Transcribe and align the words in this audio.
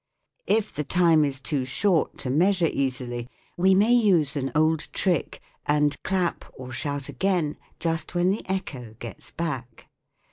If 0.47 0.73
the 0.73 0.83
time 0.83 1.23
is 1.23 1.39
too 1.39 1.63
short 1.63 2.17
to 2.25 2.31
measure 2.31 2.65
easily, 2.73 3.29
we 3.55 3.75
may 3.75 3.93
use 3.93 4.35
an 4.35 4.51
old 4.55 4.91
trick 4.91 5.39
and 5.67 5.95
clap 6.01 6.43
or 6.57 6.71
shout 6.71 7.07
again 7.07 7.55
just 7.79 8.15
when 8.15 8.31
the 8.31 8.41
echo 8.49 8.95
gets 8.97 9.29
back. 9.29 9.89